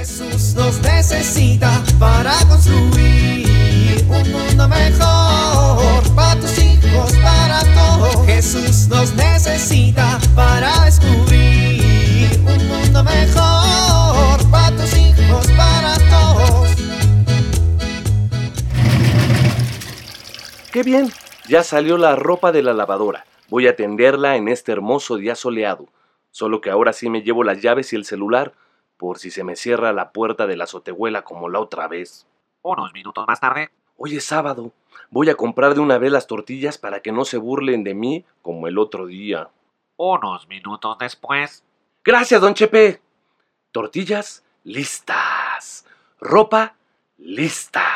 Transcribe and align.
Jesús 0.00 0.54
nos 0.54 0.80
necesita 0.80 1.84
para 1.98 2.32
construir 2.48 4.02
un 4.08 4.32
mundo 4.32 4.66
mejor 4.66 6.14
para 6.16 6.40
tus 6.40 6.58
hijos, 6.58 7.12
para 7.22 7.60
todos. 7.74 8.24
Jesús 8.24 8.88
nos 8.88 9.14
necesita 9.14 10.18
para 10.34 10.86
descubrir 10.86 12.30
un 12.38 12.66
mundo 12.66 13.04
mejor 13.04 14.50
para 14.50 14.74
tus 14.74 14.96
hijos, 14.96 15.46
para 15.48 15.98
todos. 16.08 16.70
¡Qué 20.72 20.82
bien! 20.82 21.12
Ya 21.46 21.62
salió 21.62 21.98
la 21.98 22.16
ropa 22.16 22.52
de 22.52 22.62
la 22.62 22.72
lavadora. 22.72 23.26
Voy 23.50 23.66
a 23.66 23.76
tenderla 23.76 24.36
en 24.36 24.48
este 24.48 24.72
hermoso 24.72 25.18
día 25.18 25.34
soleado. 25.34 25.88
Solo 26.30 26.62
que 26.62 26.70
ahora 26.70 26.94
sí 26.94 27.10
me 27.10 27.20
llevo 27.20 27.44
las 27.44 27.60
llaves 27.60 27.92
y 27.92 27.96
el 27.96 28.06
celular, 28.06 28.54
por 29.00 29.18
si 29.18 29.30
se 29.30 29.44
me 29.44 29.56
cierra 29.56 29.94
la 29.94 30.12
puerta 30.12 30.46
de 30.46 30.56
la 30.56 30.64
azotehuela 30.64 31.22
como 31.22 31.48
la 31.48 31.58
otra 31.58 31.88
vez. 31.88 32.26
Unos 32.60 32.92
minutos 32.92 33.24
más 33.26 33.40
tarde. 33.40 33.70
Hoy 33.96 34.16
es 34.16 34.26
sábado. 34.26 34.72
Voy 35.08 35.30
a 35.30 35.36
comprar 35.36 35.72
de 35.72 35.80
una 35.80 35.96
vez 35.96 36.12
las 36.12 36.26
tortillas 36.26 36.76
para 36.76 37.00
que 37.00 37.10
no 37.10 37.24
se 37.24 37.38
burlen 37.38 37.82
de 37.82 37.94
mí 37.94 38.26
como 38.42 38.68
el 38.68 38.76
otro 38.76 39.06
día. 39.06 39.48
Unos 39.96 40.46
minutos 40.48 40.98
después. 40.98 41.64
Gracias, 42.04 42.42
don 42.42 42.52
Chepe. 42.52 43.00
Tortillas 43.72 44.44
listas. 44.64 45.86
Ropa 46.20 46.74
lista. 47.16 47.86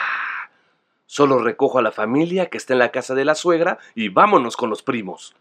Solo 1.05 1.36
recojo 1.39 1.80
a 1.80 1.83
la 1.83 1.92
familia 1.92 2.48
que 2.48 2.56
está 2.56 2.73
en 2.73 2.78
la 2.78 2.92
casa 2.92 3.14
de 3.14 3.27
la 3.27 3.34
suegra 3.34 3.78
y 3.95 4.09
vámonos 4.09 4.56
con 4.56 4.70
los 4.70 4.83
primos. 4.83 5.36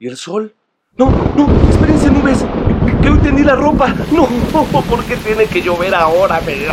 ¿Y 0.00 0.08
el 0.08 0.16
sol? 0.16 0.56
No, 0.96 1.08
no, 1.36 1.70
espérense 1.70 2.10
nubes. 2.10 2.44
Que, 3.06 3.12
que 3.12 3.18
hoy 3.18 3.18
tendí 3.22 3.42
la 3.44 3.54
ropa. 3.54 3.88
No, 4.10 4.26
¿por 4.88 5.04
qué 5.04 5.16
tiene 5.16 5.46
que 5.46 5.62
llover 5.62 5.94
ahora? 5.94 6.40
Me- 6.40 6.66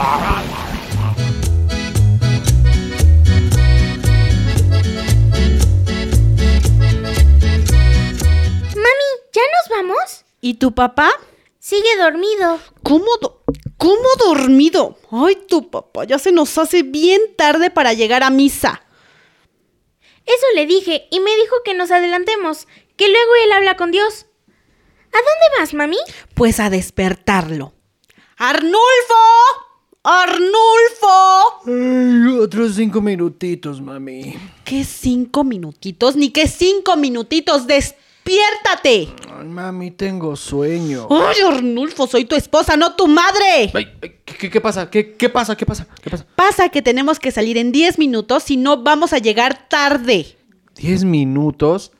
Mami, 8.76 9.10
¿ya 9.34 9.42
nos 9.42 9.70
vamos? 9.78 10.26
¿Y 10.42 10.56
tu 10.56 10.74
papá? 10.74 11.10
Sigue 11.60 11.96
dormido. 11.98 12.60
¿Cómo, 12.84 13.06
do- 13.22 13.44
¿Cómo 13.78 14.08
dormido? 14.20 14.98
Ay, 15.12 15.36
tu 15.48 15.70
papá, 15.70 16.04
ya 16.06 16.20
se 16.20 16.32
nos 16.32 16.58
hace 16.58 16.84
bien 16.84 17.22
tarde 17.38 17.70
para 17.70 17.94
llegar 17.94 18.24
a 18.24 18.30
misa. 18.30 18.84
Eso 20.26 20.46
le 20.56 20.66
dije 20.66 21.08
y 21.12 21.20
me 21.20 21.36
dijo 21.36 21.56
que 21.66 21.74
nos 21.74 21.92
adelantemos, 21.92 22.68
que 22.98 23.08
luego 23.10 23.32
él 23.46 23.52
habla 23.52 23.76
con 23.78 23.92
Dios. 23.92 24.26
¿A 25.14 25.18
dónde 25.18 25.60
vas, 25.60 25.74
mami? 25.76 25.98
Pues 26.34 26.60
a 26.60 26.72
despertarlo. 26.72 27.74
¡Arnulfo! 28.38 29.14
¡Arnulfo! 30.04 31.62
Ay, 31.68 32.40
otros 32.40 32.76
cinco 32.76 33.00
minutitos, 33.00 33.80
mami. 33.80 34.36
¿Qué 34.66 34.84
cinco 34.84 35.44
minutitos? 35.44 36.16
Ni 36.16 36.32
qué 36.32 36.48
cinco 36.48 36.98
minutitos. 36.98 37.68
¡Despiértate! 37.68 39.14
Ay, 39.38 39.48
mami, 39.48 39.92
tengo 39.92 40.36
sueño. 40.36 41.08
¡Ay, 41.12 41.42
Arnulfo! 41.48 42.08
Soy 42.08 42.26
tu 42.26 42.36
esposa, 42.36 42.76
no 42.76 42.96
tu 42.96 43.08
madre. 43.08 43.72
Ay, 43.72 43.88
ay, 44.02 44.16
¿qué, 44.26 44.62
pasa? 44.62 44.90
¿Qué, 44.90 45.14
¿Qué 45.14 45.30
pasa? 45.30 45.56
¿Qué 45.56 45.66
pasa? 45.68 45.88
¿Qué 46.02 46.10
pasa? 46.10 46.26
Pasa 46.36 46.70
que 46.70 46.82
tenemos 46.82 47.20
que 47.20 47.32
salir 47.32 47.58
en 47.60 47.72
10 47.72 48.00
minutos 48.00 48.44
si 48.44 48.58
no 48.58 48.82
vamos 48.82 49.14
a 49.14 49.20
llegar 49.20 49.70
tarde. 49.70 50.38
¿Diez 50.76 51.04
minutos? 51.04 51.92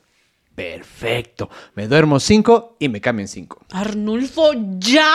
Perfecto. 0.56 1.50
Me 1.76 1.88
duermo 1.88 2.20
cinco 2.20 2.76
y 2.80 2.90
me 2.90 3.02
cambio 3.02 3.24
en 3.24 3.28
cinco. 3.28 3.66
Arnulfo, 3.72 4.52
ya. 4.78 5.10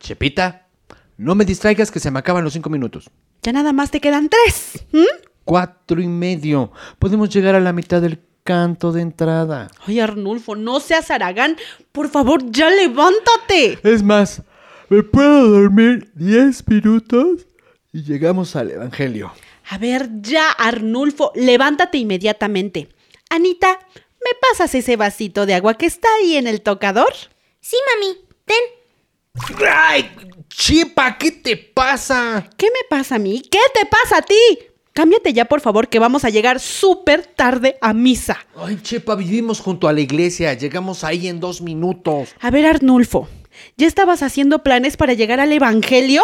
Chepita, 0.00 0.68
no 1.16 1.34
me 1.34 1.44
distraigas 1.44 1.90
que 1.90 2.00
se 2.00 2.10
me 2.10 2.18
acaban 2.18 2.44
los 2.44 2.52
cinco 2.52 2.70
minutos. 2.70 3.10
Ya 3.42 3.52
nada 3.52 3.72
más 3.72 3.90
te 3.90 4.00
quedan 4.00 4.28
tres. 4.28 4.84
¿m? 4.92 5.06
Cuatro 5.44 6.00
y 6.00 6.08
medio. 6.08 6.72
Podemos 6.98 7.30
llegar 7.30 7.54
a 7.54 7.60
la 7.60 7.72
mitad 7.72 8.02
del 8.02 8.20
canto 8.42 8.92
de 8.92 9.02
entrada. 9.02 9.68
Ay, 9.86 10.00
Arnulfo, 10.00 10.56
no 10.56 10.80
seas 10.80 11.10
Aragán. 11.10 11.56
Por 11.92 12.08
favor, 12.08 12.50
ya 12.50 12.70
levántate. 12.70 13.78
Es 13.82 14.02
más, 14.02 14.42
¿me 14.88 15.02
puedo 15.02 15.48
dormir 15.48 16.10
diez 16.14 16.66
minutos? 16.66 17.46
Y 17.92 18.02
llegamos 18.02 18.56
al 18.56 18.70
Evangelio. 18.70 19.32
A 19.70 19.78
ver, 19.78 20.08
ya, 20.20 20.50
Arnulfo, 20.50 21.32
levántate 21.34 21.98
inmediatamente. 21.98 22.88
Anita, 23.30 23.78
¿me 24.26 24.38
pasas 24.40 24.74
ese 24.74 24.96
vasito 24.96 25.46
de 25.46 25.54
agua 25.54 25.74
que 25.74 25.86
está 25.86 26.08
ahí 26.20 26.36
en 26.36 26.46
el 26.46 26.60
tocador? 26.60 27.12
Sí, 27.60 27.76
mami. 27.94 28.16
Ten. 28.44 29.66
¡Ay! 29.70 30.10
Chipa, 30.48 31.16
¿qué 31.18 31.30
te 31.30 31.56
pasa? 31.56 32.48
¿Qué 32.56 32.66
me 32.66 32.88
pasa 32.88 33.16
a 33.16 33.18
mí? 33.18 33.42
¿Qué 33.42 33.58
te 33.74 33.86
pasa 33.86 34.18
a 34.18 34.22
ti? 34.22 34.58
Cámbiate 34.92 35.32
ya, 35.32 35.44
por 35.44 35.60
favor, 35.60 35.88
que 35.88 35.98
vamos 35.98 36.24
a 36.24 36.30
llegar 36.30 36.58
súper 36.58 37.26
tarde 37.26 37.76
a 37.82 37.92
misa. 37.92 38.38
Ay, 38.56 38.78
Chepa, 38.82 39.14
vivimos 39.14 39.60
junto 39.60 39.88
a 39.88 39.92
la 39.92 40.00
iglesia. 40.00 40.54
Llegamos 40.54 41.04
ahí 41.04 41.28
en 41.28 41.38
dos 41.38 41.60
minutos. 41.60 42.30
A 42.40 42.50
ver, 42.50 42.64
Arnulfo, 42.64 43.28
¿ya 43.76 43.86
estabas 43.86 44.22
haciendo 44.22 44.62
planes 44.62 44.96
para 44.96 45.12
llegar 45.12 45.38
al 45.38 45.52
Evangelio? 45.52 46.22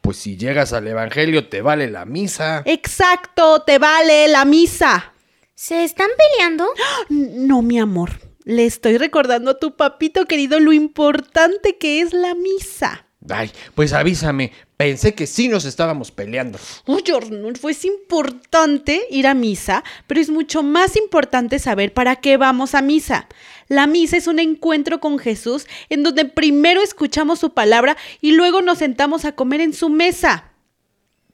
Pues 0.00 0.16
si 0.16 0.36
llegas 0.36 0.72
al 0.72 0.88
Evangelio, 0.88 1.48
te 1.48 1.62
vale 1.62 1.88
la 1.88 2.04
misa. 2.04 2.62
Exacto, 2.66 3.62
te 3.62 3.78
vale 3.78 4.26
la 4.26 4.44
misa. 4.44 5.12
¿Se 5.58 5.82
están 5.82 6.06
peleando? 6.16 6.68
No, 7.08 7.62
mi 7.62 7.80
amor, 7.80 8.20
le 8.44 8.64
estoy 8.64 8.96
recordando 8.96 9.50
a 9.50 9.58
tu 9.58 9.74
papito 9.74 10.24
querido 10.26 10.60
lo 10.60 10.72
importante 10.72 11.78
que 11.78 12.00
es 12.00 12.12
la 12.12 12.36
misa. 12.36 13.06
Ay, 13.28 13.50
pues 13.74 13.92
avísame. 13.92 14.52
Pensé 14.76 15.16
que 15.16 15.26
sí 15.26 15.48
nos 15.48 15.64
estábamos 15.64 16.12
peleando. 16.12 16.60
Oye, 16.86 17.12
Arnulfo, 17.12 17.68
es 17.68 17.84
importante 17.84 19.02
ir 19.10 19.26
a 19.26 19.34
misa, 19.34 19.82
pero 20.06 20.20
es 20.20 20.30
mucho 20.30 20.62
más 20.62 20.94
importante 20.94 21.58
saber 21.58 21.92
para 21.92 22.14
qué 22.14 22.36
vamos 22.36 22.76
a 22.76 22.80
misa. 22.80 23.26
La 23.66 23.88
misa 23.88 24.16
es 24.16 24.28
un 24.28 24.38
encuentro 24.38 25.00
con 25.00 25.18
Jesús 25.18 25.66
en 25.88 26.04
donde 26.04 26.24
primero 26.24 26.82
escuchamos 26.82 27.40
su 27.40 27.52
palabra 27.52 27.96
y 28.20 28.30
luego 28.30 28.62
nos 28.62 28.78
sentamos 28.78 29.24
a 29.24 29.32
comer 29.32 29.60
en 29.60 29.74
su 29.74 29.88
mesa. 29.88 30.52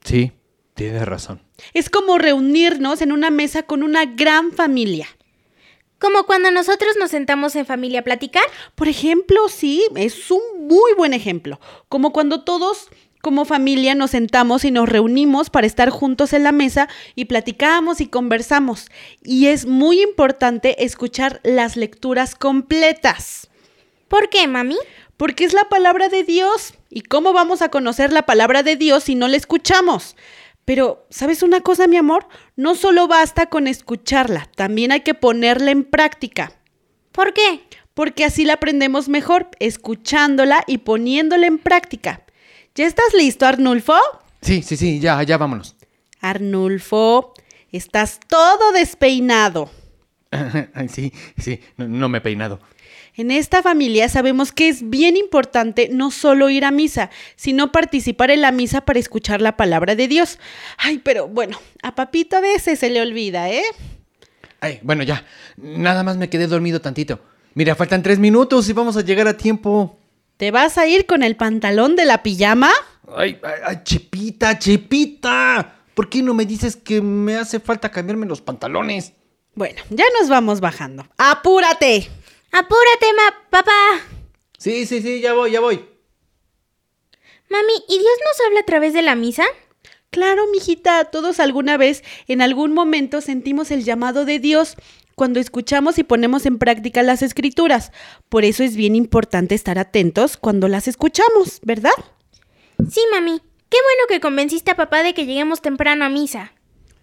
Sí, 0.03 0.31
tienes 0.73 1.05
razón. 1.05 1.44
Es 1.73 1.89
como 1.89 2.17
reunirnos 2.17 3.01
en 3.01 3.11
una 3.11 3.29
mesa 3.29 3.63
con 3.63 3.83
una 3.83 4.05
gran 4.05 4.51
familia. 4.51 5.07
Como 5.99 6.25
cuando 6.25 6.51
nosotros 6.51 6.95
nos 6.99 7.11
sentamos 7.11 7.55
en 7.55 7.65
familia 7.65 8.01
a 8.01 8.03
platicar. 8.03 8.43
Por 8.75 8.87
ejemplo, 8.87 9.47
sí, 9.47 9.83
es 9.95 10.29
un 10.29 10.67
muy 10.67 10.93
buen 10.93 11.13
ejemplo. 11.13 11.59
Como 11.89 12.11
cuando 12.11 12.43
todos 12.43 12.89
como 13.25 13.43
familia 13.43 13.95
nos 13.95 14.11
sentamos 14.11 14.65
y 14.65 14.69
nos 14.69 14.87
reunimos 14.87 15.49
para 15.49 15.65
estar 15.65 15.89
juntos 15.89 16.31
en 16.33 16.43
la 16.43 16.51
mesa 16.51 16.87
y 17.15 17.25
platicamos 17.25 17.99
y 17.99 18.05
conversamos. 18.05 18.91
Y 19.23 19.47
es 19.47 19.65
muy 19.65 19.99
importante 19.99 20.85
escuchar 20.85 21.39
las 21.43 21.75
lecturas 21.75 22.35
completas. 22.35 23.49
¿Por 24.07 24.29
qué, 24.29 24.47
mami? 24.47 24.77
Porque 25.17 25.43
es 25.43 25.53
la 25.53 25.69
palabra 25.69 26.07
de 26.07 26.23
Dios. 26.23 26.75
¿Y 26.91 27.01
cómo 27.01 27.33
vamos 27.33 27.63
a 27.63 27.69
conocer 27.69 28.13
la 28.13 28.27
palabra 28.27 28.61
de 28.61 28.75
Dios 28.75 29.05
si 29.05 29.15
no 29.15 29.27
la 29.27 29.37
escuchamos? 29.37 30.15
Pero, 30.65 31.05
¿sabes 31.11 31.43
una 31.43 31.61
cosa, 31.61 31.87
mi 31.87 31.95
amor? 31.95 32.27
No 32.55 32.73
solo 32.75 33.07
basta 33.07 33.45
con 33.47 33.67
escucharla, 33.67 34.49
también 34.55 34.91
hay 34.91 35.01
que 35.01 35.13
ponerla 35.13 35.71
en 35.71 35.83
práctica. 35.83 36.53
¿Por 37.11 37.33
qué? 37.33 37.61
Porque 37.93 38.25
así 38.25 38.43
la 38.43 38.53
aprendemos 38.53 39.07
mejor, 39.07 39.47
escuchándola 39.59 40.63
y 40.67 40.79
poniéndola 40.79 41.45
en 41.45 41.59
práctica. 41.59 42.25
¿Ya 42.73 42.85
estás 42.85 43.13
listo, 43.13 43.45
Arnulfo? 43.45 43.93
Sí, 44.41 44.63
sí, 44.63 44.75
sí, 44.75 44.99
ya, 44.99 45.21
ya 45.23 45.37
vámonos. 45.37 45.75
Arnulfo, 46.19 47.33
estás 47.71 48.19
todo 48.27 48.71
despeinado. 48.73 49.69
Ay, 50.73 50.89
sí, 50.89 51.13
sí, 51.37 51.61
no, 51.77 51.87
no 51.87 52.09
me 52.09 52.17
he 52.17 52.21
peinado. 52.21 52.59
En 53.17 53.31
esta 53.31 53.63
familia 53.63 54.09
sabemos 54.09 54.51
que 54.51 54.67
es 54.67 54.89
bien 54.89 55.15
importante 55.15 55.87
no 55.89 56.11
solo 56.11 56.49
ir 56.49 56.65
a 56.65 56.71
misa, 56.71 57.09
sino 57.37 57.71
participar 57.71 58.29
en 58.29 58.41
la 58.41 58.51
misa 58.51 58.81
para 58.81 58.99
escuchar 58.99 59.41
la 59.41 59.55
palabra 59.55 59.95
de 59.95 60.09
Dios. 60.09 60.37
Ay, 60.77 60.99
pero 60.99 61.29
bueno, 61.29 61.57
a 61.81 61.95
papito 61.95 62.35
a 62.35 62.41
veces 62.41 62.79
se 62.79 62.89
le 62.89 63.01
olvida, 63.01 63.49
¿eh? 63.49 63.63
Ay, 64.59 64.79
bueno, 64.83 65.03
ya. 65.03 65.25
Nada 65.55 66.03
más 66.03 66.17
me 66.17 66.29
quedé 66.29 66.47
dormido 66.47 66.81
tantito. 66.81 67.21
Mira, 67.53 67.73
faltan 67.75 68.03
tres 68.03 68.19
minutos 68.19 68.67
y 68.67 68.73
vamos 68.73 68.97
a 68.97 69.01
llegar 69.01 69.29
a 69.29 69.37
tiempo. 69.37 69.97
¿Te 70.35 70.51
vas 70.51 70.77
a 70.77 70.85
ir 70.85 71.05
con 71.05 71.23
el 71.23 71.37
pantalón 71.37 71.95
de 71.95 72.03
la 72.03 72.21
pijama? 72.21 72.69
Ay, 73.15 73.39
ay, 73.41 73.59
ay, 73.65 73.77
Chepita, 73.85 74.59
Chepita. 74.59 75.75
¿Por 75.93 76.09
qué 76.09 76.21
no 76.21 76.33
me 76.33 76.45
dices 76.45 76.75
que 76.75 77.01
me 77.01 77.37
hace 77.37 77.61
falta 77.61 77.89
cambiarme 77.89 78.25
los 78.25 78.41
pantalones? 78.41 79.13
Bueno, 79.53 79.81
ya 79.89 80.03
nos 80.19 80.27
vamos 80.27 80.59
bajando. 80.59 81.07
¡Apúrate! 81.17 82.09
Apúrate, 82.57 83.07
ma 83.17 83.49
papá. 83.49 83.71
Sí, 84.57 84.85
sí, 84.85 85.01
sí, 85.01 85.19
ya 85.19 85.33
voy, 85.33 85.51
ya 85.51 85.59
voy. 85.59 85.83
Mami, 87.49 87.73
¿y 87.89 87.99
Dios 87.99 88.13
nos 88.23 88.47
habla 88.47 88.61
a 88.61 88.65
través 88.65 88.93
de 88.93 89.01
la 89.01 89.13
misa? 89.15 89.43
Claro, 90.09 90.47
mijita, 90.53 91.03
todos 91.11 91.41
alguna 91.41 91.75
vez, 91.75 92.01
en 92.29 92.41
algún 92.41 92.71
momento 92.71 93.19
sentimos 93.19 93.71
el 93.71 93.83
llamado 93.83 94.23
de 94.23 94.39
Dios 94.39 94.77
cuando 95.15 95.41
escuchamos 95.41 95.99
y 95.99 96.03
ponemos 96.03 96.45
en 96.45 96.57
práctica 96.57 97.03
las 97.03 97.23
escrituras. 97.23 97.91
Por 98.29 98.45
eso 98.45 98.63
es 98.63 98.77
bien 98.77 98.95
importante 98.95 99.53
estar 99.53 99.77
atentos 99.77 100.37
cuando 100.37 100.69
las 100.69 100.87
escuchamos, 100.87 101.59
¿verdad? 101.61 101.91
Sí, 102.89 103.01
mami. 103.11 103.41
Qué 103.67 103.77
bueno 103.83 104.07
que 104.07 104.21
convenciste 104.21 104.71
a 104.71 104.77
papá 104.77 105.03
de 105.03 105.13
que 105.13 105.25
lleguemos 105.25 105.61
temprano 105.61 106.05
a 106.05 106.09
misa. 106.09 106.53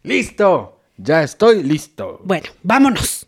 ¡Listo! 0.02 0.81
Ya 0.96 1.22
estoy 1.22 1.62
listo. 1.62 2.20
Bueno, 2.25 2.48
vámonos. 2.62 3.26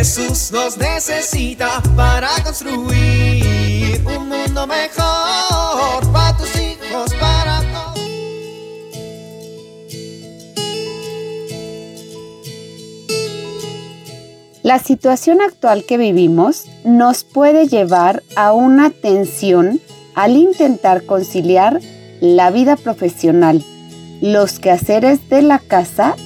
Jesús 0.00 0.50
nos 0.50 0.78
necesita 0.78 1.82
para 1.94 2.30
construir 2.42 4.02
un 4.06 4.30
mundo 4.30 4.66
mejor 4.66 6.10
para 6.10 6.38
tus 6.38 6.56
hijos, 6.56 7.12
para. 7.20 7.60
La 14.62 14.78
situación 14.78 15.42
actual 15.42 15.84
que 15.84 15.98
vivimos 15.98 16.64
nos 16.82 17.24
puede 17.24 17.68
llevar 17.68 18.22
a 18.36 18.54
una 18.54 18.88
tensión 18.88 19.82
al 20.14 20.34
intentar 20.38 21.04
conciliar 21.04 21.78
la 22.22 22.50
vida 22.50 22.76
profesional, 22.76 23.62
los 24.22 24.60
quehaceres 24.60 25.28
de 25.28 25.42
la 25.42 25.58
casa 25.58 26.16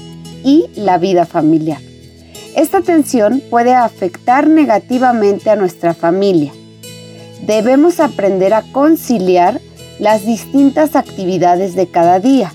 y 0.44 0.66
la 0.76 0.96
vida 0.98 1.26
familiar. 1.26 1.93
Esta 2.56 2.82
tensión 2.82 3.42
puede 3.50 3.74
afectar 3.74 4.46
negativamente 4.46 5.50
a 5.50 5.56
nuestra 5.56 5.92
familia. 5.92 6.52
Debemos 7.42 7.98
aprender 7.98 8.54
a 8.54 8.62
conciliar 8.62 9.60
las 9.98 10.24
distintas 10.24 10.94
actividades 10.94 11.74
de 11.74 11.88
cada 11.88 12.20
día. 12.20 12.52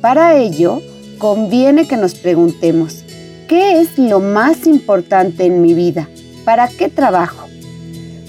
Para 0.00 0.36
ello, 0.36 0.80
conviene 1.18 1.86
que 1.86 1.98
nos 1.98 2.14
preguntemos, 2.14 3.04
¿qué 3.46 3.80
es 3.80 3.98
lo 3.98 4.20
más 4.20 4.66
importante 4.66 5.44
en 5.44 5.60
mi 5.60 5.74
vida? 5.74 6.08
¿Para 6.46 6.68
qué 6.68 6.88
trabajo? 6.88 7.46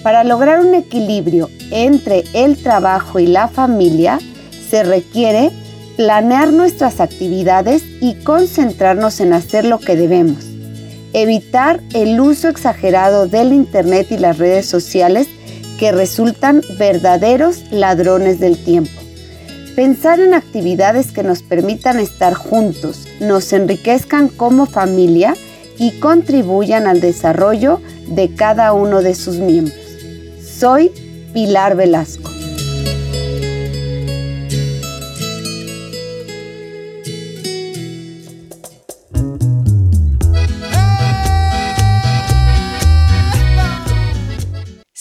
Para 0.03 0.25
lograr 0.25 0.59
un 0.59 0.75
equilibrio 0.75 1.49
entre 1.71 2.25
el 2.33 2.61
trabajo 2.61 3.19
y 3.19 3.27
la 3.27 3.47
familia, 3.47 4.19
se 4.69 4.83
requiere 4.83 5.51
planear 5.95 6.51
nuestras 6.51 6.99
actividades 6.99 7.83
y 8.01 8.15
concentrarnos 8.15 9.21
en 9.21 9.31
hacer 9.31 9.63
lo 9.63 9.79
que 9.79 9.95
debemos. 9.95 10.54
Evitar 11.17 11.79
el 11.93 12.19
uso 12.19 12.49
exagerado 12.49 13.25
del 13.25 13.53
Internet 13.53 14.07
y 14.09 14.17
las 14.17 14.37
redes 14.37 14.65
sociales 14.65 15.29
que 15.79 15.93
resultan 15.93 16.61
verdaderos 16.77 17.71
ladrones 17.71 18.41
del 18.41 18.61
tiempo. 18.61 18.91
Pensar 19.77 20.19
en 20.19 20.33
actividades 20.33 21.13
que 21.13 21.23
nos 21.23 21.41
permitan 21.41 22.01
estar 22.01 22.33
juntos, 22.33 23.07
nos 23.21 23.53
enriquezcan 23.53 24.27
como 24.27 24.65
familia 24.65 25.35
y 25.77 25.91
contribuyan 25.99 26.85
al 26.85 26.99
desarrollo 26.99 27.79
de 28.07 28.35
cada 28.35 28.73
uno 28.73 29.01
de 29.01 29.15
sus 29.15 29.37
miembros. 29.37 29.79
Soy 30.43 30.91
Pilar 31.33 31.77
Velasco. 31.77 32.34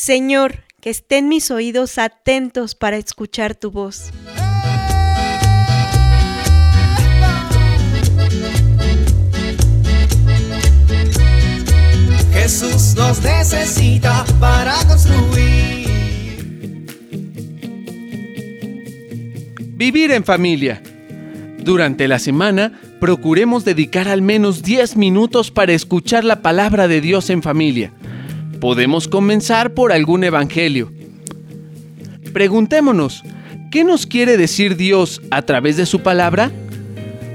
Señor, 0.05 0.65
que 0.83 0.91
estén 0.91 1.31
mis 1.31 1.51
oídos 1.51 1.97
atentos 1.97 2.75
para 2.75 2.99
escuchar 2.99 3.55
tu 3.55 3.71
voz. 3.71 4.11
Jesús 12.35 12.95
nos 12.97 13.23
necesita 13.23 14.27
para 14.39 14.75
construir. 14.87 15.89
Vivir 19.59 20.11
en 20.11 20.25
familia. 20.25 20.83
Durante 21.61 22.09
la 22.09 22.19
semana, 22.19 22.79
procuremos 23.01 23.65
dedicar 23.65 24.09
al 24.09 24.21
menos 24.21 24.63
10 24.63 24.97
minutos 24.97 25.51
para 25.51 25.73
escuchar 25.73 26.25
la 26.25 26.43
palabra 26.43 26.89
de 26.89 27.01
Dios 27.01 27.31
en 27.31 27.43
familia. 27.43 27.91
Podemos 28.61 29.09
comenzar 29.09 29.75
por 29.75 29.93
algún 29.93 30.25
evangelio. 30.25 30.93
Preguntémonos, 32.33 33.23
¿qué 33.71 33.85
nos 33.85 34.07
quiere 34.07 34.37
decir 34.37 34.77
Dios 34.77 35.21
a 35.31 35.43
través 35.43 35.77
de 35.77 35.87
su 35.87 36.01
palabra? 36.01 36.51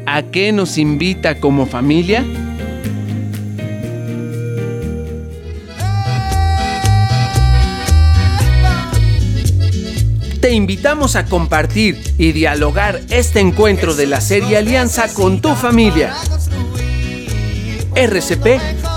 ¿A 0.06 0.24
qué 0.24 0.52
nos 0.52 0.78
invita 0.78 1.40
como 1.40 1.66
familia? 1.66 2.26
Te 10.42 10.54
invitamos 10.54 11.16
a 11.16 11.26
compartir 11.26 12.02
y 12.18 12.32
dialogar 12.32 13.02
este 13.10 13.40
encuentro 13.40 13.94
de 13.94 14.08
la 14.08 14.22
serie 14.22 14.58
Alianza 14.58 15.14
con 15.14 15.42
tu 15.42 15.54
familia. 15.54 16.16
RCP 17.94 18.89